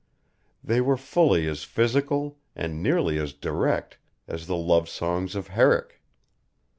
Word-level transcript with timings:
They 0.63 0.81
were 0.81 0.97
fully 0.97 1.45
as 1.47 1.63
physical, 1.63 2.39
and 2.55 2.81
nearly 2.81 3.19
as 3.19 3.33
direct, 3.33 3.99
as 4.27 4.47
the 4.47 4.57
love 4.57 4.89
songs 4.89 5.35
of 5.35 5.49
Herrick. 5.49 6.01